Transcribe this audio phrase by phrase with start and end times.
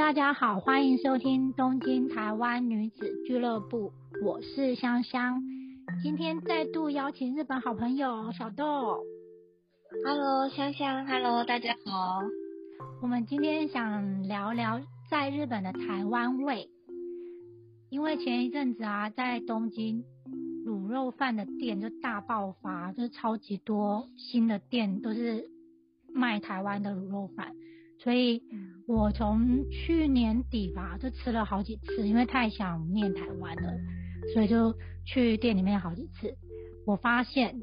[0.00, 3.92] 大家好，欢迎收听东京台湾女子俱乐部，
[4.24, 5.42] 我是香香。
[6.02, 9.04] 今天再度邀请日本好朋友小豆。
[10.06, 12.22] Hello，香香，Hello，大家好。
[13.02, 16.70] 我们今天想聊聊在日本的台湾味，
[17.90, 20.02] 因为前一阵子啊，在东京
[20.64, 25.50] 卤肉饭的店就大爆发，就是超级多新的店都是
[26.14, 27.54] 卖台湾的卤肉饭。
[28.02, 28.42] 所以，
[28.92, 33.72] 我从去年底吧，就吃了好几次，因为太想念台湾了，
[34.34, 34.74] 所以就
[35.06, 36.36] 去店里面好几次。
[36.84, 37.54] 我发现，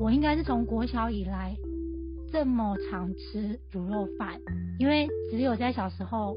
[0.00, 1.54] 我应该是从国小以来
[2.32, 4.40] 这么常吃卤肉饭，
[4.80, 6.34] 因为只有在小时候，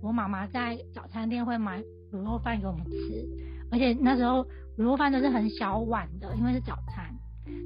[0.00, 1.82] 我妈妈在早餐店会买
[2.12, 3.28] 卤肉饭给我们吃，
[3.72, 4.44] 而且那时候
[4.78, 7.12] 卤肉饭都是很小碗的，因为是早餐，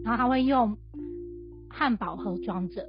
[0.02, 0.74] 然后她会用
[1.68, 2.82] 汉堡盒装着。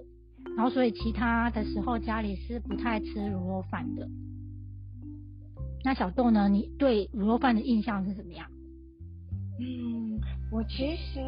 [0.59, 4.05] 然后，所以其他的时候家里是不太吃卤肉饭的。
[5.85, 6.49] 那小豆呢？
[6.49, 8.45] 你对卤肉饭的印象是怎么样？
[9.57, 10.19] 嗯，
[10.51, 11.21] 我其实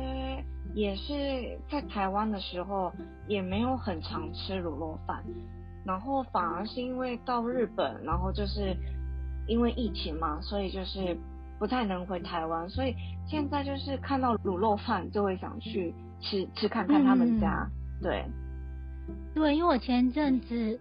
[0.75, 2.91] 也是在台湾的时候
[3.25, 5.23] 也没有很常吃卤肉饭，
[5.85, 8.75] 然后反而是因为到日本，然后就是
[9.47, 11.17] 因为疫情嘛，所以就是
[11.57, 12.93] 不太能回台湾，所以
[13.29, 17.65] 现在就是看到卤肉饭就会想去吃吃看看他们家，
[18.01, 18.25] 对。
[19.33, 20.79] 对，因为我前阵子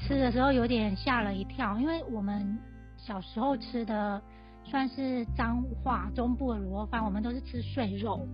[0.00, 2.58] 吃的时候有点吓了一跳，因为我们
[2.96, 4.20] 小时候吃的
[4.64, 8.26] 算是脏话中部的卤肉饭，我们都是吃碎肉，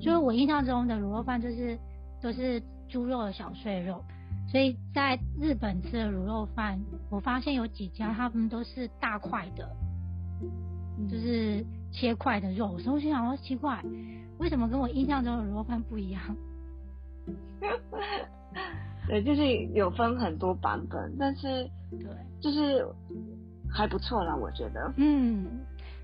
[0.00, 1.78] 所以我印象中的卤肉饭就是
[2.20, 4.04] 都是猪肉的小碎肉，
[4.50, 9.76] 所以在日本吃的卤肉饭，我发现有几家他们都是大块的，
[11.08, 13.82] 就是切块的肉，所以我心想说奇怪，
[14.38, 16.20] 为什么跟我印象中的卤肉饭不一样？
[19.08, 22.08] 对，就是有分很多版本，但是对，
[22.40, 22.84] 就是
[23.70, 24.92] 还不错啦，我觉得。
[24.96, 25.46] 嗯，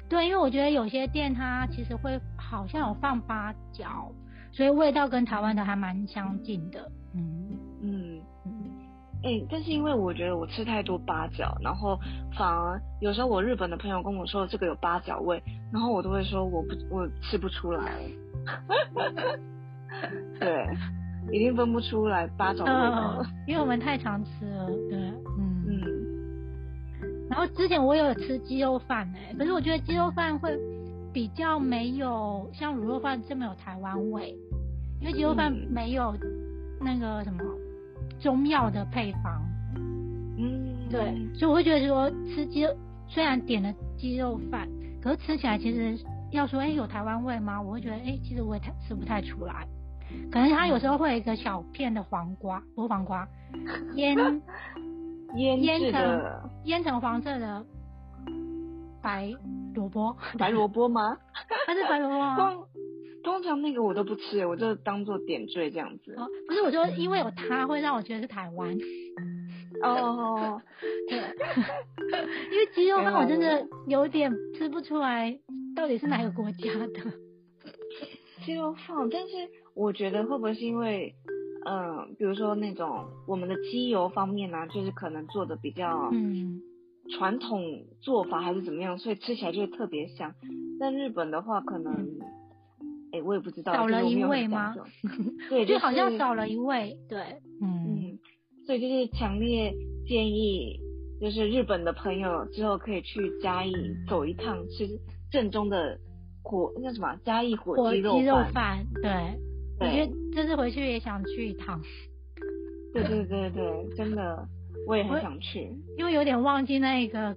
[0.08, 4.12] 对，因为我觉得有些店它其实会好像有放八角，
[4.52, 6.90] 所以味道跟台湾的还蛮相近的。
[7.14, 8.52] 嗯嗯嗯。
[9.24, 11.98] 哎，但是因为我觉得我吃太多八角，然后
[12.36, 18.00] 反而有时候我日本的朋友跟我说这个有八角味，然后我都会说我不我吃不出来。
[20.38, 20.68] 对。
[21.30, 24.66] 一定分不出来八种味道，因为我们太常吃了。
[24.66, 24.98] 对，
[25.38, 25.82] 嗯嗯。
[27.30, 30.58] 然后之前我有吃鸡肉饭哎，可是我觉得鸡肉饭会
[31.12, 34.36] 比较没有像卤肉饭这么有台湾味，
[35.00, 36.14] 因为鸡肉饭没有
[36.80, 37.42] 那个什么
[38.20, 39.42] 中药的配方。
[40.38, 42.76] 嗯，对，所以我会觉得说吃鸡肉
[43.08, 44.68] 虽然点了鸡肉饭，
[45.00, 45.96] 可是吃起来其实
[46.32, 47.62] 要说哎有台湾味吗？
[47.62, 49.66] 我会觉得哎其实我也太吃不太出来。
[50.30, 53.28] 可能它有时候会有一个小片的黄瓜，不是黄瓜，
[53.96, 54.16] 腌
[55.36, 57.64] 腌腌成腌成黄色的
[59.02, 59.30] 白
[59.74, 61.18] 萝卜，白萝卜吗？
[61.66, 62.66] 它是白萝卜 通
[63.22, 66.14] 通常那个我都不吃，我就当做点缀这样子。
[66.16, 68.76] 哦，不是，我就因为有它会让我觉得是台湾。
[69.82, 70.60] 哦，
[71.08, 75.38] 对，因为鸡肉饭我真的有点吃不出来
[75.74, 77.12] 到底是哪个国家的
[78.44, 79.61] 鸡肉饭，但是。
[79.74, 81.14] 我觉得会不会是因为，
[81.66, 86.60] 嗯，比如说那种我们的机油方面呢，就是可能做的比较嗯
[87.10, 87.60] 传统
[88.00, 90.34] 做法还是怎么样，所以吃起来就会特别香。
[90.78, 91.92] 但日本的话，可能，
[93.12, 94.74] 哎，我也不知道，少了一味吗？
[95.48, 97.18] 对，就好像少了一味，对，
[97.60, 98.18] 嗯，
[98.66, 99.72] 所以就是强烈
[100.06, 100.78] 建议，
[101.20, 103.72] 就是日本的朋友之后可以去嘉义
[104.08, 104.88] 走一趟，吃
[105.30, 105.98] 正宗的
[106.42, 108.18] 火那什么嘉义火鸡肉
[108.52, 109.10] 饭，对。
[109.82, 111.80] 我觉得这次回去也想去一趟。
[112.92, 114.46] 对对对对，真的，
[114.86, 117.36] 我也很想去，因为有点忘记那个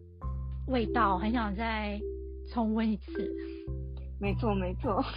[0.68, 2.00] 味道，很想再
[2.52, 3.34] 重温一次。
[4.20, 5.04] 没错没错。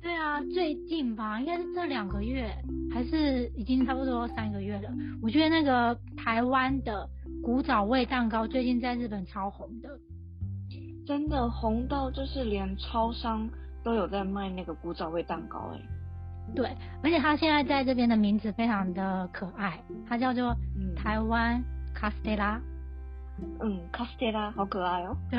[0.00, 2.54] 对啊，最近吧，应该是这两个月，
[2.92, 4.90] 还是已经差不多三个月了。
[5.22, 7.08] 我觉得那个台湾的
[7.42, 9.88] 古早味蛋糕最近在日本超红的，
[11.06, 13.48] 真的红到就是连超商。
[13.84, 15.80] 都有在卖那个古早味蛋糕哎，
[16.56, 19.78] 对，而且它现在在这边的名字非常的可爱，
[20.08, 20.56] 它叫做
[20.96, 21.62] 台湾
[21.94, 22.58] 卡斯特拉，
[23.60, 25.14] 嗯，卡斯特拉好可爱哦。
[25.30, 25.38] 对，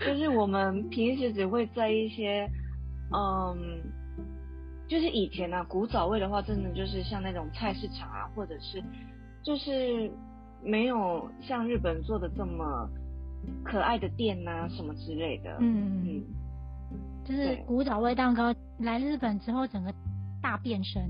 [0.00, 2.50] 就是我们平时只会在一些，
[3.12, 3.82] 嗯，
[4.88, 8.82] 就是以前呢，古早味的话，真的就是像那种菜市场啊，或者是
[9.42, 10.10] 就是
[10.62, 12.88] 没有像日本做的这么
[13.64, 16.24] 可爱的店呐，什么之类的，嗯嗯。
[17.24, 19.92] 就是古早味蛋糕来日本之后，整个
[20.40, 21.02] 大变身，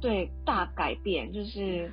[0.00, 1.90] 对，大改变，就是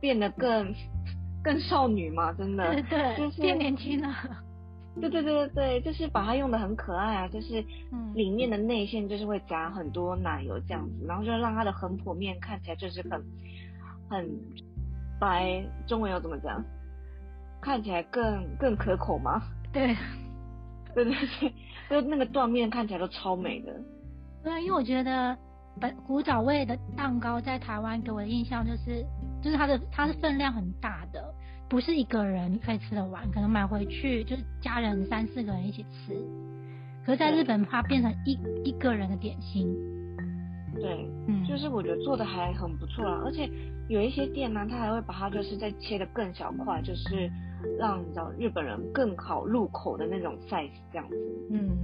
[0.00, 0.74] 变得更
[1.44, 4.08] 更少女嘛，真的，对对，就是变年轻了。
[5.00, 13.22] 对对对对对，就是把它用的很可爱啊，就是嗯里面的内馅就是会夹很多奶油这样子，然后就让它的横剖面看起来就是很
[14.08, 14.30] 很
[15.20, 16.64] 白，中文要怎么讲？
[17.64, 19.42] 看起来更更可口吗？
[19.72, 19.96] 对，
[20.94, 21.52] 对对对，
[21.88, 23.72] 就那个断面看起来都超美的。
[24.42, 25.34] 对，因为我觉得
[25.80, 29.02] 本古早味的蛋糕在台湾给我的印象就是，
[29.42, 31.24] 就是它的它是分量很大的，
[31.66, 36.14] 不是一个人可以吃得完，可能买回去就是家人三四个人一起吃。
[37.06, 39.66] 可是在日本，它变成一一个人的点心，
[40.74, 43.50] 对，嗯，就是我觉得做的还很不错啦，而且
[43.88, 47.30] 有一些店呢，它还会把它就是再切的更小块，就是
[47.78, 51.16] 让你知道日本人更好入口的那种 size 这样子。
[51.50, 51.76] 嗯，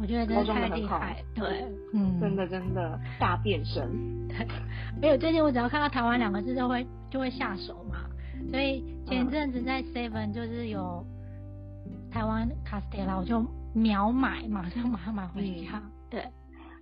[0.00, 3.88] 我觉得真的太厉害，对，嗯，真的真的大变身。
[4.28, 4.46] 对，
[5.00, 7.98] 没有最近我只要看到台湾两个字就会就会下手嘛，
[8.50, 11.04] 所以前阵子在 Seven 就是有
[12.10, 15.82] 台湾卡斯特拉，我就秒买，马上马上买回家。
[16.10, 16.24] 对，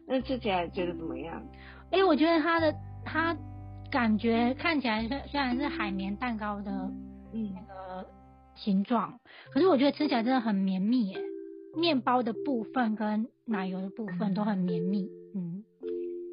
[0.06, 1.42] 那吃起来觉得怎么样？
[1.90, 2.74] 因为我觉得它的
[3.04, 3.36] 它
[3.90, 6.90] 感觉看起来虽虽然是海绵蛋糕的
[7.32, 8.06] 嗯那个
[8.54, 9.18] 形状，
[9.52, 11.18] 可是我觉得吃起来真的很绵密耶，
[11.76, 15.08] 面包的部分跟奶油的部分都很绵密。
[15.34, 15.64] 嗯，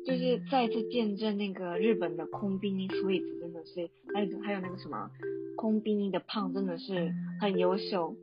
[0.05, 5.09] 就是再次见证那个日本的空冰尼 sweets 真的是，还有还有那个什么
[5.55, 8.15] 空冰尼的胖真的是很优秀。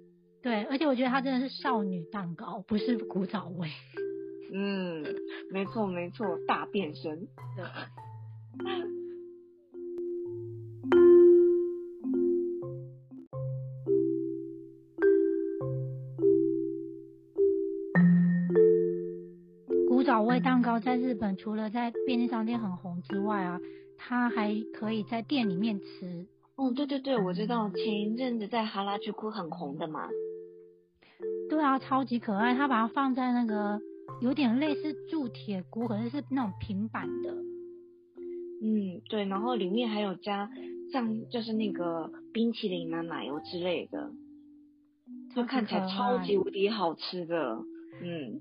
[0.43, 3.69] 对，而且我觉得它真的是少女蛋糕，不是古早味。
[4.53, 5.03] 嗯，
[5.51, 7.27] 没错没错，大变身。
[7.57, 8.96] 对。
[20.81, 23.61] 在日本除了在便利商店很红之外啊，
[23.97, 26.27] 它还可以在店里面吃。
[26.57, 30.09] 哦，对对对，我知道前一阵子在哈拉居库很红的嘛。
[31.49, 32.55] 对啊，超级可爱。
[32.55, 33.81] 它把它放在那个
[34.21, 37.35] 有点类似铸铁锅，可是是那种平板的。
[38.63, 40.51] 嗯，对，然后里面还有加
[40.91, 44.11] 像就是那个冰淇淋啊、奶油之类的，
[45.35, 47.59] 就看起来超级无敌好吃的。
[48.03, 48.41] 嗯，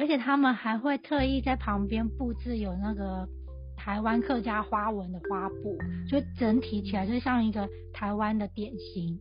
[0.00, 3.28] 而且他们还会特意在旁边布置有那个
[3.76, 5.76] 台湾客家花纹的花布，
[6.08, 9.20] 就整体起来就像一个台湾的点心。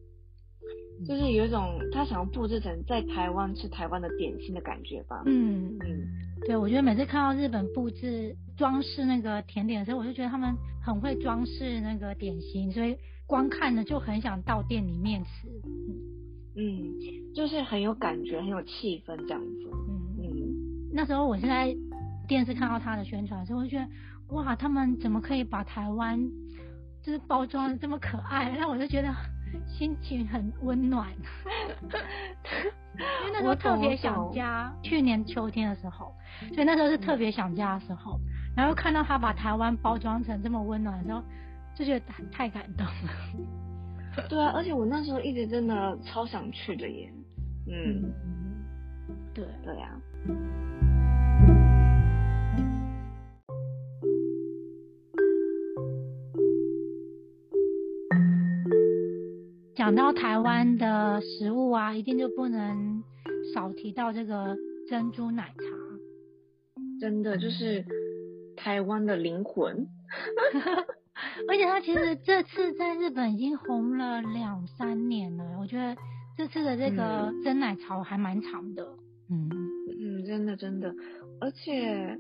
[1.05, 5.21] 就是有一种他想要布置成在台湾吃台湾的点心的感觉吧。
[5.25, 6.07] 嗯嗯，
[6.45, 12.95] 对，我觉得每次看到日本布置装饰那个甜点的时候，我就觉得他们很会装饰那个点心，所以
[13.27, 15.47] 光看呢就很想到店里面吃。
[16.57, 19.68] 嗯，就是很有感觉，很有气氛这样子。
[20.99, 21.73] 那时候我是在
[22.27, 23.87] 电视看到他的宣传的时候，我就觉得
[24.35, 26.19] 哇，他们怎么可以把台湾
[27.01, 29.09] 就是包装的这么可爱，让我就觉得
[29.65, 31.07] 心情很温暖。
[32.99, 36.13] 因为那时候特别想家，去年秋天的时候，
[36.53, 38.19] 所以那时候是特别想家的时候，
[38.53, 41.23] 然后看到他把台湾包装成这么温暖的时候，
[41.75, 44.27] 就觉得太感动了。
[44.27, 47.09] 对啊，而且我那时候一直真的超想去的耶。
[47.71, 48.11] 嗯，
[49.33, 49.97] 对对啊。
[59.89, 63.03] 讲到台湾的食物啊，一定就不能
[63.51, 64.55] 少提到这个
[64.87, 65.63] 珍珠奶茶。
[66.99, 67.83] 真的就是
[68.55, 69.87] 台湾的灵魂。
[71.49, 75.97] 而且它其实这次在日本已经红了两三年了，我觉得
[76.37, 78.85] 这次的这个真奶潮还蛮长的。
[79.31, 79.49] 嗯
[79.99, 80.93] 嗯，真的真的，
[81.41, 82.19] 而且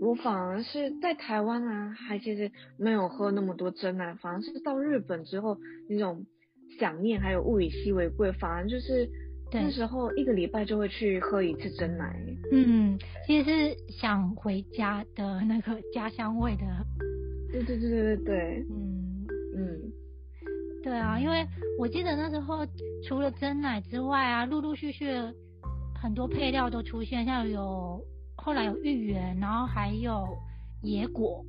[0.00, 5.58] 我反而是在台湾啊，还其实没有喝那么多真奶，反而是到日本之后
[5.88, 6.26] 那种
[6.78, 9.08] 想念还有物以稀为贵，反而就是
[9.52, 12.14] 那时候一个礼拜就会去喝一次真奶。
[12.52, 16.64] 嗯，其实是想回家的那个家乡味的。
[17.50, 19.92] 对对对对对对，嗯嗯，
[20.82, 21.46] 对啊，因为
[21.78, 22.66] 我记得那时候
[23.06, 25.06] 除了真奶之外啊，陆陆续续
[25.94, 28.04] 很多配料都出现，像有
[28.36, 30.26] 后来有芋圆，然后还有
[30.82, 31.42] 野果，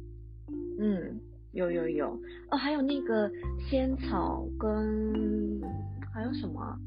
[0.79, 1.19] 嗯，
[1.53, 2.09] 有有有，
[2.51, 3.29] 哦，还有那个
[3.69, 5.59] 仙草跟
[6.13, 6.77] 还有什么、啊，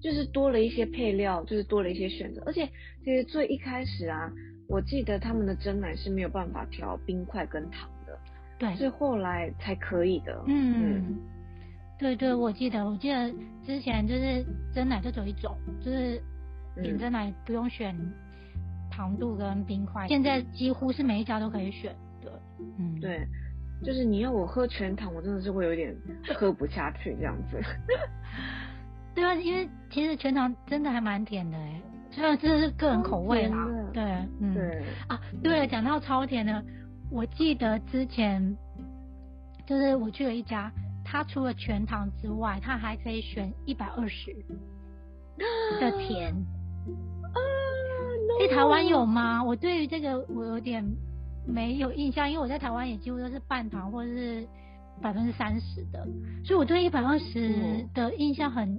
[0.00, 2.68] 就是多了一些配料，就是多了一些选择，而且
[3.02, 4.30] 其实最一开始啊，
[4.68, 8.18] 我记得他们的蒸奶是没有办法调冰块跟糖的。
[8.58, 10.44] 对，是后来才可以的。
[10.46, 11.18] 嗯，嗯
[11.98, 13.32] 对对，我记得，我记得
[13.64, 14.44] 之前就是
[14.74, 16.22] 蒸奶就只有一种，就是
[16.82, 17.96] 点蒸奶不用选
[18.90, 21.94] 糖度跟冰块，现在几乎是每一家都可以选。
[22.22, 22.40] 的，
[22.78, 23.26] 嗯，对，
[23.84, 25.94] 就是你要我喝全糖，我真的是会有点
[26.34, 27.60] 喝不下去这样子。
[29.14, 31.80] 对啊，因为其实全糖真的还蛮甜的哎，
[32.10, 33.66] 虽然这是个人口味啦。
[33.92, 34.02] 对，
[34.40, 34.54] 嗯。
[34.54, 34.84] 对。
[35.08, 36.62] 啊，对了，讲到超甜的，
[37.10, 38.56] 我记得之前
[39.64, 40.70] 就是我去了一家，
[41.04, 44.34] 它除了全糖之外，它还可以选一百二十
[45.80, 46.32] 的甜。
[47.22, 47.38] 啊，
[48.40, 49.42] 哎，台湾有吗？
[49.42, 50.84] 我对于这个我有点
[51.46, 54.46] 没有印象，因为我在台湾也几乎都是半糖或者是
[55.00, 56.06] 百分之三十的，
[56.44, 58.78] 所以我对一百二十的印象很。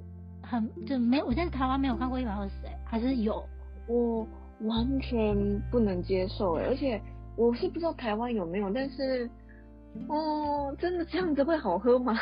[0.49, 3.43] 很就没，我在台湾没有看过一百二十哎，还是有，
[3.85, 4.25] 我
[4.61, 5.35] 完全
[5.69, 7.01] 不能接受哎，而且
[7.35, 9.29] 我是不知道台湾有没有，但是
[10.07, 12.17] 哦，真的这样子会好喝吗？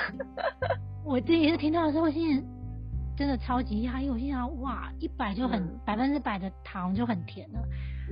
[1.06, 2.44] 我第一次听到的时候，我心
[3.18, 7.60] 真的超级压抑，我心想哇，一百就很百分之百的糖就很甜了，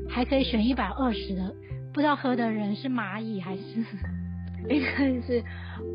[0.10, 1.54] 还可以选一百二十的，
[1.94, 3.62] 不知道喝的人是蚂蚁还是
[4.70, 5.44] 应该是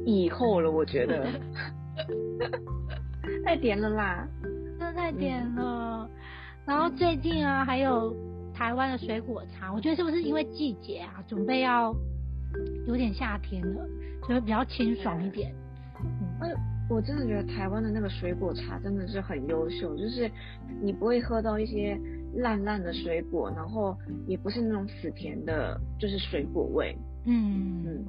[0.05, 1.27] 以后了，我觉得。
[3.45, 6.09] 太甜了啦，真的太甜了。
[6.67, 8.15] 然后最近啊，还有
[8.55, 11.95] 台湾的水果茶，我觉得是不是因为季节啊，准备要
[12.87, 13.87] 有点夏天了，
[14.27, 15.55] 所以比较清爽一点。
[16.41, 16.55] 嗯，
[16.89, 20.31] 我真的觉得台湾的那个水果茶真的是很优秀，就是
[20.81, 21.99] 你不会喝到一些
[22.37, 26.97] 烂烂的水果，然后也不是那种死甜的，就是水果味。
[27.27, 28.05] 嗯嗯，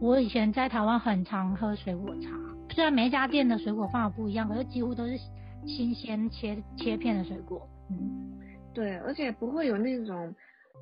[0.00, 2.30] 我以前在台湾很常喝水果茶。
[2.70, 5.18] 虽然每一家店的水果放的不一样，可是几乎都是
[5.66, 7.68] 新鲜切切片的水果。
[7.90, 8.38] 嗯，
[8.72, 10.34] 对，而且不会有那种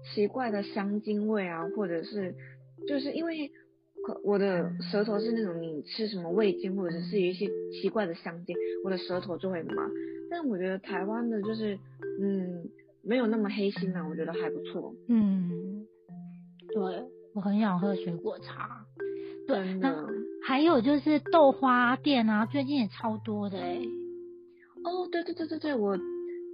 [0.05, 2.33] 奇怪的香精味啊，或者是
[2.87, 3.51] 就是因为
[4.23, 9.88] 我的舌头是那种你吃什么味精或者是一些奇怪的香精，我的舌头就会麻。
[10.31, 11.78] 但我觉得台湾的就是
[12.21, 12.69] 嗯
[13.02, 14.95] 没有那么黑心啊，我觉得还不错。
[15.09, 15.87] 嗯，
[16.73, 18.85] 对我很想喝水果茶。
[19.47, 20.07] 对，那。
[20.47, 23.78] 还有就是豆花店啊，最近也超多的哎。
[24.83, 25.99] 哦，对对对对对，我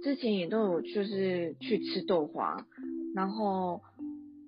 [0.03, 2.57] 之前也都有就是去吃豆花，
[3.15, 3.79] 然后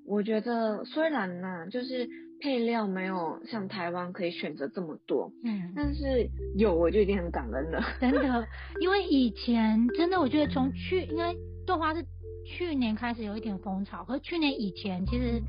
[0.06, 7.82] 我觉得虽然呢，就是配料没有像台湾可以选择这么多，嗯，但是有我就已经很感恩了。
[8.00, 8.48] 真的，
[8.80, 12.06] 因为以前真的我觉得从去应该豆花是
[12.46, 15.42] 去年开始有一点风潮，可是去年以前其实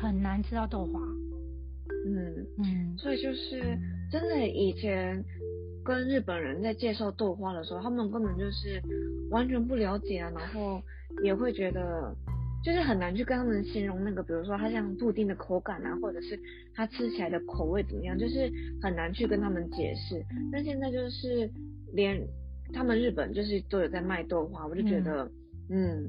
[0.00, 1.00] 很难吃到豆花。
[2.04, 3.78] 嗯嗯，所以就是
[4.10, 5.24] 真的，以前
[5.84, 8.82] 跟日本人在介绍豆花的时候，他们根本就是
[9.30, 10.82] 完全不了解啊，然后
[11.22, 12.12] 也会觉得
[12.62, 16.38] 就是很难去跟他们形容那个，比如说它像布丁的口感啊，或者是
[16.74, 18.50] 它吃起来的口味怎么样，就是
[18.80, 20.24] 很难去跟他们解释。
[20.52, 21.50] 但现在就是
[21.92, 22.20] 连
[22.72, 25.30] 他们日本就是都有在卖豆花，我就觉得
[25.70, 26.08] 嗯，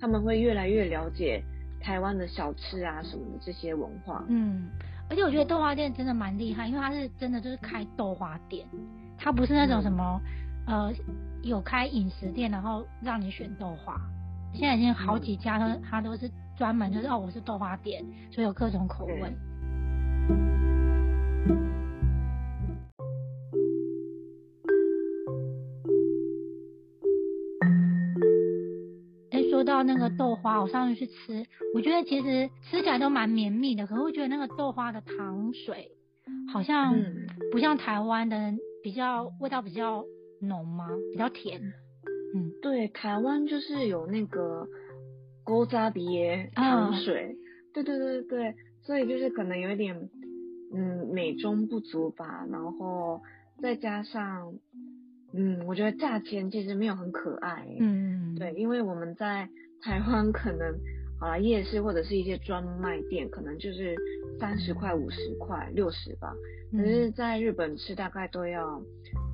[0.00, 1.42] 他们会越来越了解
[1.80, 4.24] 台湾的小吃啊什么的这些文化。
[4.28, 4.68] 嗯。
[5.10, 8.66] 而且我觉得豆花店真的蛮厉害，因为它是真的就是开豆花店，
[9.18, 10.18] 它不是那种什么
[10.66, 10.90] 呃
[11.42, 14.00] 有开饮食店，然后让你选豆花。
[14.52, 19.34] 现在已经好几家，它它都是专门就是哦我是豆花店，所以有各种口味。
[29.64, 35.92] 到那个豆花，我上次去吃，我觉得其实吃起来都蛮绵密的，可是我觉得那个豆花的糖水
[36.52, 36.92] 好像
[37.52, 38.36] 不像台湾的
[38.82, 40.04] 比较味道比较
[40.40, 40.88] 浓吗？
[41.12, 41.62] 比较甜。
[42.34, 44.66] 嗯，对，台湾就是有那个
[45.44, 47.36] 勾扎鼻耶糖水，
[47.74, 50.08] 对对对对对，所以就是可能有一点
[50.74, 53.20] 嗯美中不足吧，然后
[53.60, 54.54] 再加上。
[55.34, 57.66] 嗯，我觉得价钱其实没有很可爱。
[57.80, 59.48] 嗯，对，因为我们在
[59.80, 60.78] 台湾可能，
[61.18, 63.96] 好了，夜市或者是一些专卖店，可能就是
[64.38, 66.34] 三十块、五十块、六十吧。
[66.70, 68.78] 可是在日本吃大概都要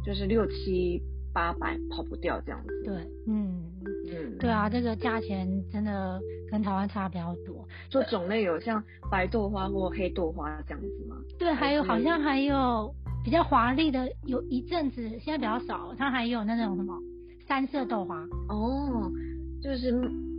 [0.06, 1.02] 就是六七
[1.38, 2.82] 八百，跑不掉这样子。
[2.84, 2.96] 对，
[3.28, 3.62] 嗯
[4.10, 7.64] 嗯，对啊，这个价钱真的跟台湾差比较多。
[7.88, 11.14] 就种类有像白豆花或黑豆花这样子吗？
[11.38, 12.92] 对，还有好像还有。
[13.24, 15.94] 比较华丽的有一阵子，现在比较少。
[15.98, 16.98] 它还有那种什么
[17.46, 18.16] 三色豆花
[18.48, 19.12] 哦，
[19.60, 19.92] 就是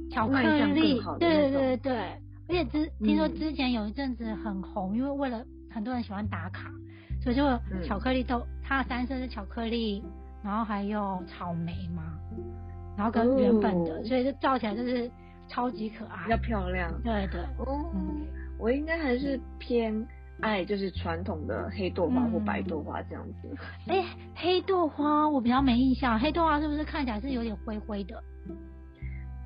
[0.10, 0.42] 巧克
[0.74, 1.98] 力，对对对对。
[2.48, 6.72] 而且之听说之前有一阵子很红，因为为了很多人喜欢打卡，
[7.22, 7.44] 所以就
[7.86, 10.02] 巧克力豆，它的三色是巧克力，
[10.44, 12.04] 然后还有草莓嘛，
[12.98, 15.10] 然后跟原本的，所以就照起来就是
[15.48, 16.92] 超级可爱，比较漂亮。
[17.04, 17.42] 对对，
[17.94, 18.26] 嗯，
[18.58, 20.08] 我应该还是偏。
[20.42, 23.58] 爱就是传统的黑豆花或白豆花这样子。
[23.88, 28.24] 哎，黑豆花我比较没印象，黑豆花是不是看起来是有点灰灰的？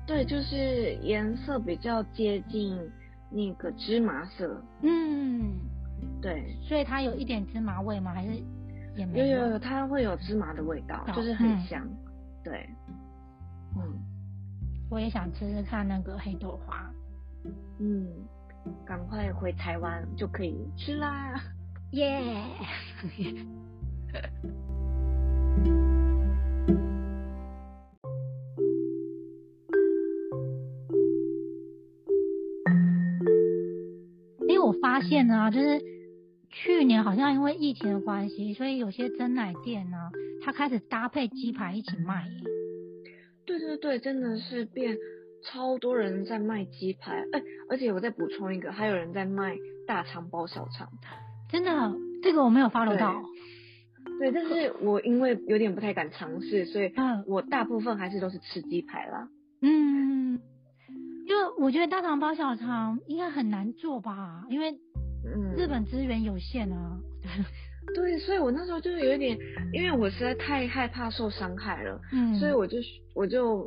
[0.06, 2.78] 对，就是颜色比较接近
[3.28, 4.62] 那个芝麻色。
[4.82, 5.58] 嗯，
[6.22, 8.14] 对，所以它有一点芝麻味吗？
[8.14, 8.40] 还是
[8.96, 11.86] 也没有有有，它会有芝麻的味道，就是很香。
[12.42, 12.68] 对，
[13.76, 13.98] 嗯，
[14.90, 16.90] 我也想吃吃看那个黑豆花。
[17.78, 18.06] 嗯，
[18.86, 21.34] 赶快回台湾就可以吃啦！
[21.92, 22.22] 耶！
[34.46, 35.80] 因为我发现呢，就是
[36.54, 39.96] 去年好像因为疫情的关系，所以有些真奶店呢。
[40.46, 42.28] 他开始搭配鸡排一起卖，
[43.46, 44.94] 对对对，真的是变
[45.42, 49.56] 超多人在卖鸡排，哎，而且我再补充一个，还有人在卖
[49.86, 50.90] 大肠包小肠，
[51.50, 53.22] 真的，这个我没有 follow 到，
[54.18, 56.92] 对，但是我因为有点不太敢尝试，所以
[57.26, 59.30] 我大部分还是都是吃鸡排啦，
[59.62, 60.42] 嗯，
[61.26, 64.78] 因为我觉得大肠包小肠应该很难做吧，因为
[65.56, 66.98] 日本资源有限啊。
[67.94, 69.38] 对，所以我那时候就是有一点，
[69.72, 72.78] 因为我实在太害怕受伤害了，嗯，所以我就
[73.14, 73.66] 我就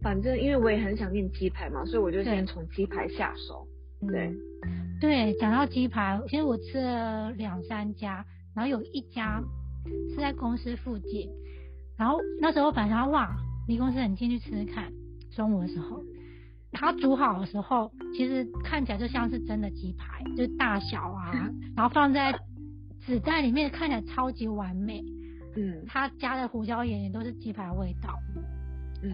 [0.00, 3.66] 反正因为我也很想念鸡排嘛，所以我就先从鸡排下手。
[4.08, 4.32] 对，
[5.00, 8.24] 对，讲到鸡排，其实我吃了两三家，
[8.54, 9.42] 然后有一家
[10.10, 11.28] 是在公司附近，
[11.98, 13.36] 然后那时候本来想哇，
[13.66, 14.90] 离公司很近，去吃吃看。
[15.36, 16.02] 中午的时候，
[16.72, 21.32] 它煮好的时候，其实看起来就像是真的鸡排，就是大小啊，
[21.76, 22.38] 然后放在。
[23.06, 25.02] 纸袋里面看起来超级完美，
[25.56, 28.18] 嗯，他加的胡椒盐也都是鸡排味道，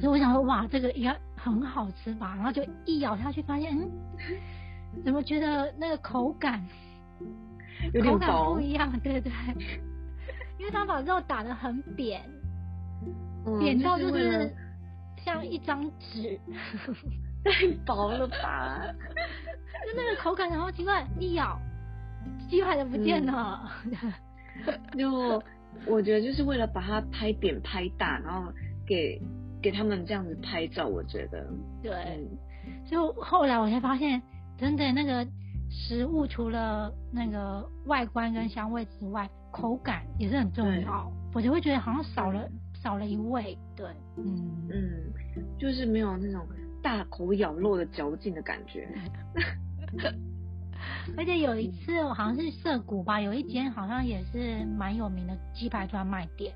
[0.01, 2.35] 所以我想说哇，这个应该很好吃吧？
[2.35, 3.89] 然后就一咬下去，发现嗯，
[5.05, 6.61] 怎么觉得那个口感
[8.03, 8.91] 口感不一样？
[8.99, 9.31] 对对，
[10.59, 12.21] 因为他把肉打的很扁，
[13.61, 14.53] 扁到就是
[15.25, 16.38] 像一张纸，
[17.45, 18.81] 太薄了吧？
[19.87, 21.59] 就那个口感，然后奇怪一咬。
[22.49, 23.70] 鸡排都不见了，
[24.96, 25.42] 就
[25.87, 28.51] 我觉得就是为了把它拍扁拍大，然后
[28.87, 29.20] 给
[29.62, 31.46] 给他们这样子拍照，我觉得
[31.83, 32.27] 对。
[32.87, 34.22] 就后来我才发现，
[34.57, 35.27] 真的那个
[35.70, 41.11] 食物除了那个外观跟香味之外，口感也是很重要。
[41.35, 42.49] 我就会觉得好像少了
[42.85, 43.87] 少了一味，对，
[44.18, 45.12] 嗯嗯，
[45.59, 46.47] 就是没有那种
[46.83, 48.87] 大口咬肉的嚼劲的感觉。
[51.16, 56.53] 而且有一次，我好像是涩谷吧，有一间好像也是蛮有名的鸡排专卖店。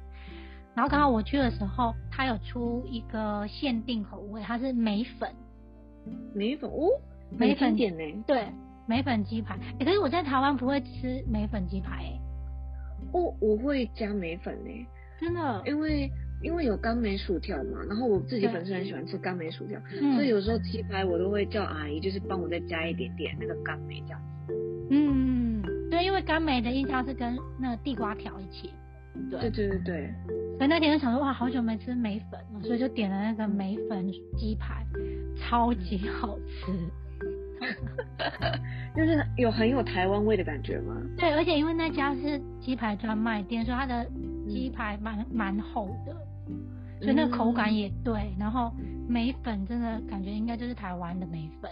[0.74, 5.34] 然后刚好我去的时候，他有出一个限定口味，它是梅粉。
[6.34, 6.88] 梅粉哦，
[7.30, 8.24] 梅粉点呢？
[8.26, 8.48] 对，
[8.86, 9.58] 梅粉鸡排。
[9.78, 12.20] 可是我在台湾不会吃梅粉鸡排诶。
[13.12, 14.86] 哦，我会加梅粉呢。
[15.20, 15.62] 真的？
[15.66, 16.10] 因为
[16.42, 19.80] 因为有甘梅薯条嘛，然后我自己本身很喜欢吃甘梅薯条，
[20.14, 24.20] 所以有时候鸡排我都会叫阿姨，就是帮我再加一点点那个甘梅这样。
[24.90, 28.72] 嗯，对，因为甘梅的印象是跟那个地瓜条一起，
[29.30, 30.14] 对对对对
[30.56, 34.84] 所以那天就想说哇，好久没吃梅粉了，所以就点了那个梅粉鸡排，
[35.36, 36.72] 超级好吃，
[38.96, 40.96] 就是有很有台湾味的感觉吗？
[41.16, 44.06] 对，而且因为那家是鸡排专卖店，所以它的
[44.48, 46.14] 鸡排蛮蛮厚的，
[47.00, 48.72] 所以那个口感也对，然后
[49.08, 51.70] 梅粉真的感觉应该就是台湾的梅粉。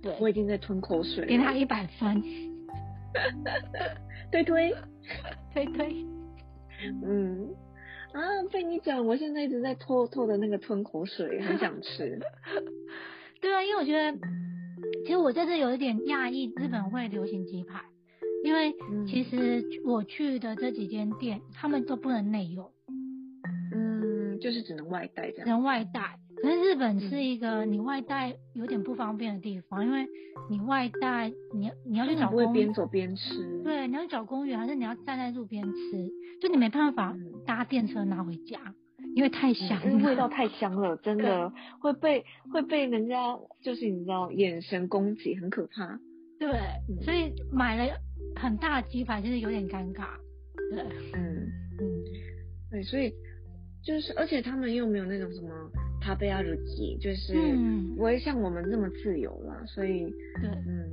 [0.00, 0.16] 对。
[0.20, 2.22] 我已经在吞口水，给他一百分，
[4.32, 4.74] 推推。
[5.54, 6.04] 推推，
[7.04, 7.54] 嗯。
[8.12, 12.18] 啊，被你讲，我现在一直在偷偷的那个吞口水，很想吃。
[13.40, 14.18] 对啊，因为我觉得，
[15.04, 17.82] 其实我这次有一点讶异，日本会流行鸡排，
[18.46, 18.72] 因为
[19.08, 22.70] 其实我去的这几间店，他们都不能内用，
[23.74, 26.20] 嗯，就是只能外带这样，只能外带。
[26.40, 30.06] 可是日本是一个你外带有点不方便的地方，因为
[30.48, 36.08] 你外带，你你要去找公边走边吃，对，你要去找公园，还是你要站在路边吃，
[36.40, 38.60] 就你没办法搭电车拿回家，
[39.16, 45.98] 因为太香，因为味道太香了，真的会被会被人家就是你知道眼神攻击，很可怕。
[46.38, 46.50] 对，
[47.02, 47.96] 所以买了
[48.36, 50.06] 很大的鸡排，真的有点尴尬。
[50.70, 50.82] 对，
[51.14, 52.04] 嗯嗯，
[52.70, 53.12] 对，所以
[53.82, 55.48] 就是而且他们又没有那种什么。
[55.98, 57.34] 他被要日记，就是
[57.96, 60.04] 不会像我们那么自由啦，所以
[60.40, 60.92] 对，嗯，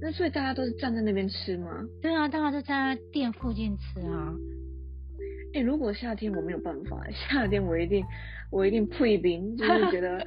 [0.00, 1.84] 那所以大家都是站在那边吃吗？
[2.00, 4.34] 对啊，大家都站在店附近吃啊。
[5.54, 8.04] 哎，如果夏天我没有办法， 夏天我一定
[8.50, 10.24] 我一定退冰，就是觉得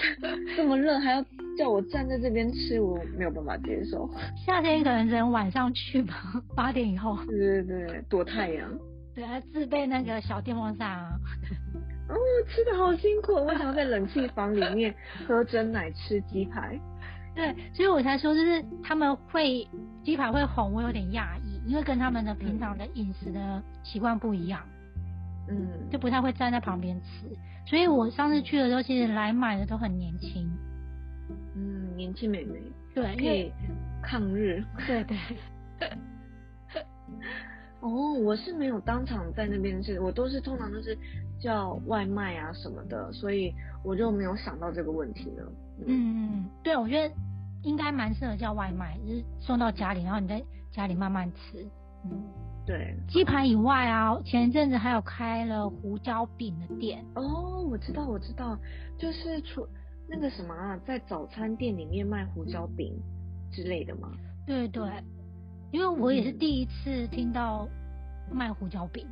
[0.56, 1.24] 这么热还要
[1.58, 4.08] 叫我站在这边吃，我没有办法接受。
[4.46, 6.14] 夏天可能只能晚上去吧，
[6.56, 7.16] 八点以后。
[7.26, 8.68] 对对对，躲太阳。
[9.14, 11.10] 对啊，自备那个小电风扇啊。
[12.08, 12.14] 哦，
[12.48, 14.94] 吃的好辛苦，我想要在冷气房里面
[15.26, 16.78] 喝真奶吃鸡排，
[17.34, 19.66] 对，所以我才说，就是他们会
[20.02, 24.60] 鸡排会红，我有点讶异，因为跟他们的平常的饮食的习惯不一样，
[25.48, 27.26] 嗯，就不太会站在旁边吃。
[27.66, 30.50] 所以我上次去的时候，其实来买的都很年轻，
[31.54, 32.60] 嗯，年轻美眉，
[32.94, 33.52] 对，可以
[34.02, 34.64] 抗日。
[34.86, 35.16] 对对。
[37.80, 40.96] 哦，我是没有当场在那边吃，我都是通常都是
[41.40, 43.52] 叫外卖啊什么的，所以
[43.84, 45.52] 我就没有想到这个问题了。
[45.86, 47.12] 嗯，对，我觉得
[47.64, 50.40] 应该蛮适合叫外卖，就是送到家里，然后你在
[50.72, 51.64] 家里慢慢吃。
[52.04, 52.20] 嗯，
[52.66, 52.96] 对。
[53.06, 57.04] 鸡排以外啊，前一阵子还有开了胡椒饼的店。
[57.14, 58.58] 哦，我知道，我知道，
[58.98, 59.64] 就是出
[60.08, 62.92] 那个什么啊，在早餐店里面卖胡椒饼
[63.52, 64.10] 之类的吗？
[64.46, 64.82] 对对。
[65.70, 67.66] 因为我也是第一次听到
[68.30, 69.06] 卖胡椒饼，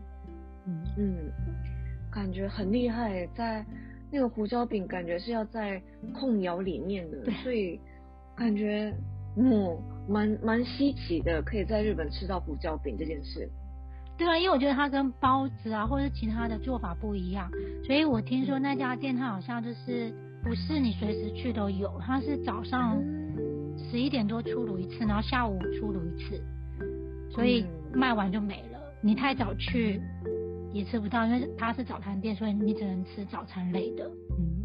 [0.67, 1.17] 嗯嗯，
[2.11, 3.65] 感觉很厉害，在
[4.11, 5.81] 那个胡椒饼感觉是要在
[6.13, 7.81] 控窑里面的，所以
[8.37, 8.93] 感觉
[9.37, 9.75] 嗯
[10.11, 13.49] 蛮蛮稀奇的，可以在日本吃到胡椒饼这件事。
[14.19, 17.49] 对啊，因为我觉得它跟包子啊或者其他的做法不一样，
[17.85, 23.01] 所以我听说那家店它好像就是不是你随时去都有，它是早上。
[23.91, 26.41] 十一点多出炉一次，然后下午出炉一次，
[27.33, 28.79] 所以卖完就没了。
[29.01, 30.01] 你太早去
[30.73, 34.05] 也吃不到，因为它是早餐店，所以你只能吃早餐类的。
[34.05, 34.60] 嗯嗯，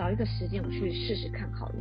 [0.00, 1.74] 找一个时间我去试试看好了。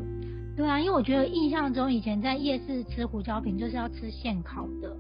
[0.58, 4.94] 对啊，因为我觉得印象中以前在夜市吃胡椒饼就是要吃现烤的。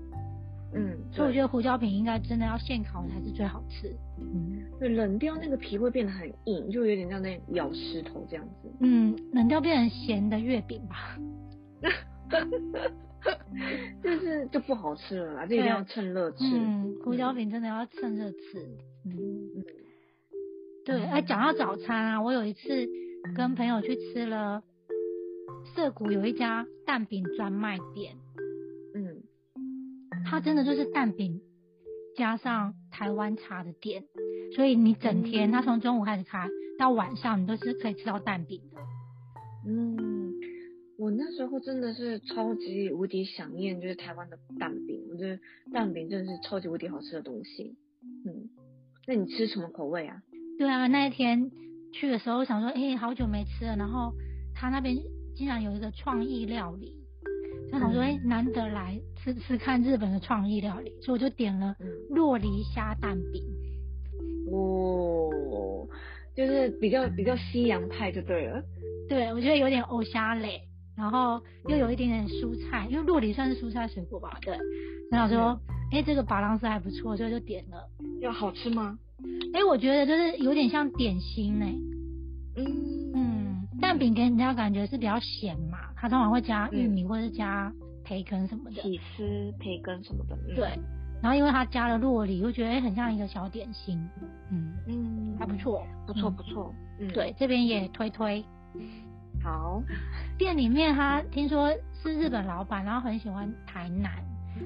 [0.73, 3.93] 嗯，所以我觉得胡椒饼应该真的要现烤才是最好吃。
[4.21, 8.71] 嗯，对，冷掉那个皮会变得很硬，就有点像在咬石头这样子。
[8.79, 11.19] 嗯，冷掉变成咸的月饼吧。
[14.01, 16.37] 就是就不好吃了啦，这一定要趁热吃。
[16.41, 18.37] 嗯，胡椒饼真的要趁热吃。
[19.03, 19.11] 嗯
[19.57, 19.65] 嗯。
[20.85, 22.87] 对，哎，讲到早餐啊，我有一次
[23.35, 24.63] 跟朋友去吃了
[25.75, 28.15] 涩谷有一家蛋饼专卖店。
[28.95, 29.23] 嗯。
[30.25, 31.41] 它真的就是蛋饼
[32.15, 34.03] 加上台湾茶的店，
[34.55, 38.81] 所以你整天，它从中午开始开到晚上，你都是可以吃到蛋饼的。
[39.65, 40.33] 嗯，
[40.97, 45.39] 我那时候真的是超级无敌想念，就是台湾的蛋饼，我觉得
[45.71, 47.75] 蛋饼真的是超级无敌好吃的东西。
[48.25, 48.49] 嗯，
[49.07, 50.21] 那你吃什么口味啊？
[50.59, 51.49] 对啊，那一天
[51.93, 54.13] 去的时候想说，哎，好久没吃了，然后
[54.53, 54.97] 他那边
[55.35, 56.95] 竟然有一个创意料理。
[57.71, 61.75] 那我说，哎，难得来吃吃看日本的创意料理，所以我就点了
[62.09, 63.43] 洛梨虾蛋饼。
[64.51, 65.87] 哦，
[66.35, 68.63] 就是比较比较西洋派就对了。
[69.07, 70.61] 对，我觉得有点欧虾类，
[70.95, 74.37] 然后又有一点点蔬菜，因为洛梨算是蔬菜水果吧。
[74.41, 74.57] 对。
[75.11, 75.59] 然后说，
[75.91, 77.87] 哎，这个巴郎斯还不错，所以就点了。
[78.21, 78.97] 要好吃吗？
[79.53, 81.65] 哎，我觉得就是有点像点心呢。
[82.55, 83.67] 嗯。
[83.81, 87.71] 蛋饼给人家感觉是比较咸嘛，它通常会加玉米或者是加
[88.03, 90.37] 培根什么的，起司、培根什么的。
[90.53, 90.77] 对，
[91.21, 93.97] 然后因为它加了洛梨，我觉得很像一个小点心。
[94.51, 96.75] 嗯嗯，还不错，不错不错。
[96.99, 98.43] 嗯，对，这边也推推。
[99.41, 99.81] 好，
[100.37, 101.71] 店里面他听说
[102.03, 104.11] 是日本老板，然后很喜欢台南，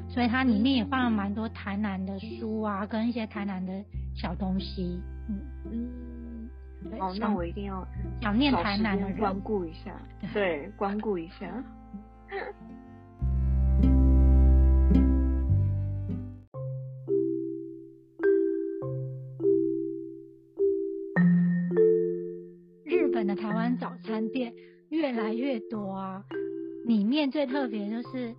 [0.10, 3.74] 所以它里面也放了蛮多台南的书啊，跟一些台南的
[4.16, 5.00] 小东西。
[5.30, 5.40] 嗯
[5.72, 6.50] 嗯。
[7.00, 7.88] 哦，那我一定要
[8.22, 9.96] 想念台南的光顾一下，
[10.34, 11.48] 对，光顾一下。
[22.84, 24.54] 日本的台湾早餐店
[24.90, 26.22] 越来越多啊，
[26.86, 28.36] 里面最特别就是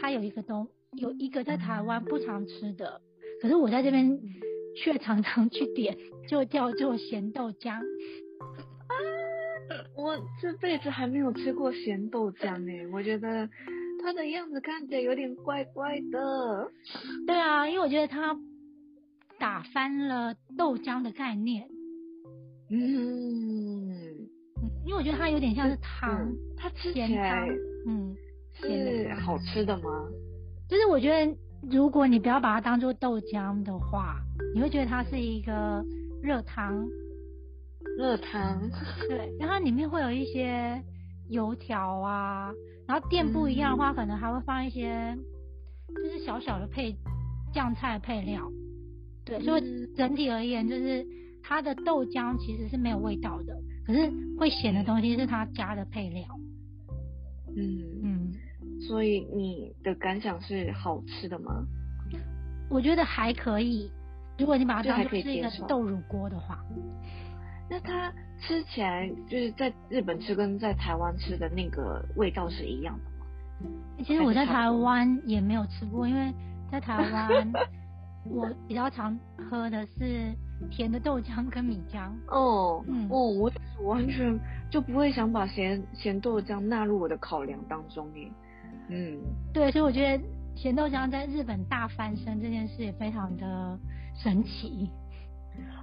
[0.00, 3.00] 它有一个东，有一个在台湾不常吃的，
[3.40, 4.20] 可是我在这边。
[4.76, 5.96] 却常常去点，
[6.28, 7.74] 就叫做咸豆浆。
[7.78, 8.94] 啊，
[9.96, 13.48] 我这辈子还没有吃过咸豆浆诶，我觉得
[14.02, 16.68] 它的样子看起来有点怪怪的。
[17.24, 18.36] 对啊，因为我觉得它
[19.38, 21.68] 打翻了豆浆的概念。
[22.68, 24.28] 嗯，
[24.84, 27.48] 因为我觉得它有点像是汤，它吃起来，
[27.86, 28.12] 嗯，
[28.54, 30.08] 是好吃的吗？
[30.74, 31.36] 就是我觉得。
[31.70, 34.20] 如果你不要把它当做豆浆的话，
[34.54, 35.82] 你会觉得它是一个
[36.22, 36.86] 热汤。
[37.96, 38.60] 热汤。
[39.08, 40.78] 对，然后里面会有一些
[41.30, 42.52] 油条啊，
[42.86, 45.16] 然后店不一样的话，可能还会放一些
[45.88, 46.94] 就是小小的配
[47.54, 48.46] 酱菜配料。
[49.24, 51.06] 对，所以整体而言，就是
[51.42, 53.56] 它的豆浆其实是没有味道的，
[53.86, 56.26] 可是会咸的东西是它加的配料。
[57.56, 57.93] 嗯嗯。
[58.86, 61.64] 所以你的感想是好吃的吗？
[62.70, 63.90] 我觉得还可以，
[64.38, 66.58] 如果你把它当做是一个豆乳锅的话。
[67.68, 74.04] 那它吃起来就是在日本吃跟在台湾吃的那个味道是一样的吗？
[74.04, 76.32] 其实我在台湾也没有吃过，因为
[76.70, 77.52] 在台湾
[78.28, 79.18] 我比较常
[79.50, 80.32] 喝的是
[80.70, 82.10] 甜的豆浆跟米浆。
[82.28, 83.50] 哦，嗯，哦，我
[83.84, 84.38] 完全
[84.70, 88.30] 就不会想把咸咸豆浆纳入我的考量当中耶。
[88.88, 89.18] 嗯，
[89.52, 93.78] 对，所以我觉得咸豆浆在日本大翻身这件事也非常的
[94.22, 94.90] 神奇。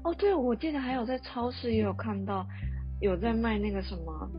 [0.03, 2.45] 哦，对，我记得还有在超市也有看到
[2.99, 4.29] 有在卖那个什么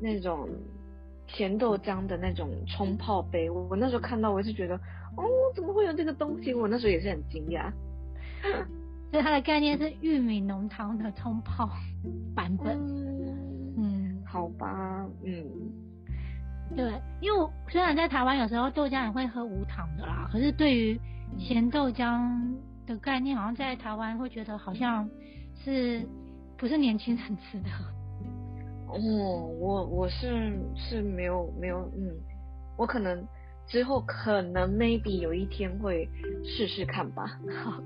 [0.00, 0.48] 那种
[1.28, 3.48] 咸豆浆的那种冲泡杯。
[3.48, 4.74] 我我那时候看到，我是觉得，
[5.16, 6.52] 哦，怎么会有这个东西？
[6.52, 7.70] 我那时候也是很惊讶。
[9.10, 11.70] 所以它的概念是玉米浓汤的冲泡
[12.34, 12.76] 版本。
[13.76, 15.44] 嗯，好吧，嗯，
[16.76, 21.00] 对，因为虽然在台湾有时候豆浆也会喝无糖的啦，可是对于
[21.38, 22.30] 咸豆浆。
[22.86, 25.08] 的概念好像在台湾会觉得好像
[25.64, 26.06] 是
[26.58, 27.70] 不是年轻人吃的？
[28.88, 28.98] 哦，
[29.58, 32.14] 我我是是没有没有嗯，
[32.76, 33.26] 我可能
[33.66, 36.06] 之后可能 maybe 有一天会
[36.44, 37.24] 试试看吧。
[37.64, 37.82] 好，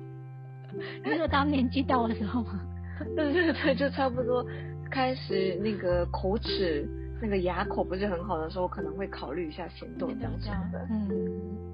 [1.05, 2.61] 你说当年纪到的时候吗？
[3.15, 4.45] 对对对，就差不多
[4.91, 6.85] 开始那个口齿
[7.21, 10.87] 那个牙口不是很好的时候，可能会考虑一下咸豆浆什么的。
[10.91, 11.09] 嗯，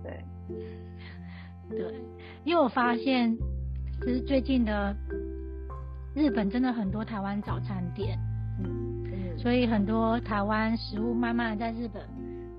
[0.02, 0.24] 对。
[1.70, 1.94] 对，
[2.44, 3.34] 因为我发现，
[4.02, 4.94] 其实最近的
[6.14, 8.18] 日本真的很多台湾早餐店，
[8.62, 12.02] 嗯，所以很多台湾食物慢慢的在日本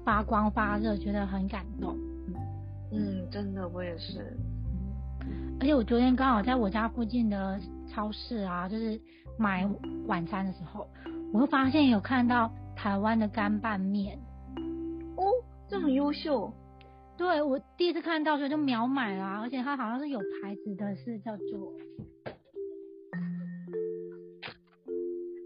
[0.04, 1.96] 发光发热，觉得很感动。
[2.92, 4.36] 嗯，真的，我也是。
[5.60, 9.00] 而且我昨天刚好在我家附近的超市啊，就是
[9.38, 9.70] 买
[10.08, 10.88] 晚餐的时候，
[11.32, 14.20] 我会发现有看到台湾的干拌面。
[15.18, 15.24] 哦，
[15.70, 16.52] 这很优秀。
[17.18, 21.74] 对我第一次看到，时候就秒买了，而且它好像是有牌子的，是叫做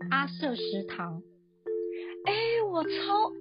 [0.10, 1.22] 阿舍食堂。
[2.26, 2.34] 哎，
[2.72, 2.90] 我超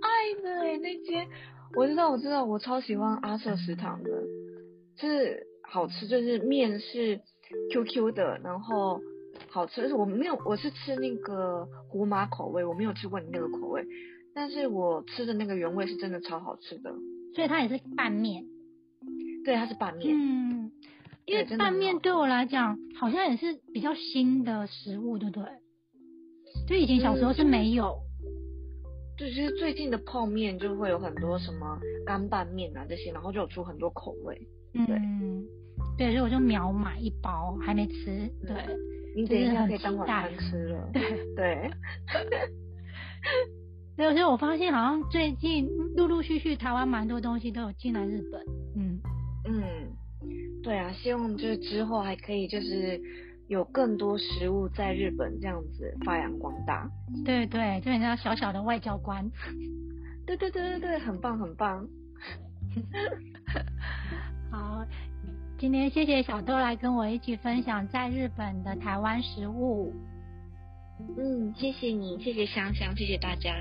[0.03, 1.27] 爱的哎，那间
[1.75, 4.11] 我知道，我知道，我超喜欢阿舍食堂的，
[4.97, 7.21] 就是好吃，就是面是
[7.73, 9.01] QQ 的，然后
[9.51, 9.81] 好吃。
[9.81, 13.85] 但是我没有，我是吃那个胡麻口味，我没有吃过你那个口味，
[14.35, 16.93] 但是我吃的那个原味是真的超好吃的。
[17.35, 18.45] 所以它也是拌面，
[19.45, 20.17] 对，它是拌面。
[20.17, 20.73] 嗯，
[21.27, 25.45] 因为拌面对我来讲好像也是比较新的食物，对不对？
[26.67, 27.99] 就以前小时候是没有。
[29.17, 34.41] 对，其实最近的泡面就会有很多什么干拌面啊这些，然后就有出很多口味。
[34.75, 35.45] 嗯，
[35.97, 38.31] 对，所以我就秒买一包，还没吃。
[38.47, 38.55] 对，
[39.17, 40.89] 你等一下可以当晚餐吃了。
[40.93, 41.03] 对
[41.35, 41.71] 对。
[43.97, 48.41] 对，所以我发现好像最近陆陆续续台湾蛮多东西都有进来日本，
[48.77, 49.01] 嗯
[49.45, 53.01] 嗯，对啊，希望就是之后还可以就是
[53.49, 56.89] 有更多食物在日本这样子发扬光大。
[57.25, 59.29] 对对，就人家小小的外交官。
[60.25, 61.85] 对对对对对，很棒很棒。
[64.53, 64.87] 好，
[65.59, 69.93] 今天谢谢小豆来跟我一起分享在日本的台湾食物。
[71.17, 73.53] 嗯，谢谢你，谢谢香香，谢谢大家。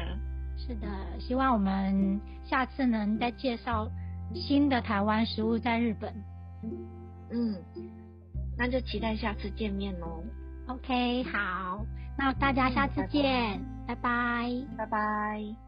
[0.55, 0.87] 是的，
[1.19, 3.89] 希望我们下次能再介绍
[4.35, 6.13] 新的台湾食物在日本。
[7.31, 7.55] 嗯，
[8.55, 10.23] 那就期待下次见面喽。
[10.67, 11.83] OK，好，
[12.15, 15.66] 那大家下次见，拜拜，拜拜。